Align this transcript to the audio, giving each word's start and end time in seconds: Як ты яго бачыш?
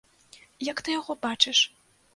Як 0.71 0.81
ты 0.87 0.97
яго 0.99 1.19
бачыш? 1.27 1.57